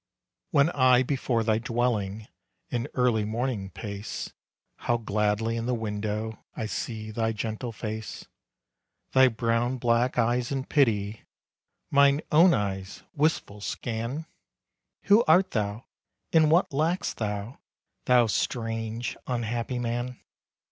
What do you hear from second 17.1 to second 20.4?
thou, Thou strange, unhappy man?"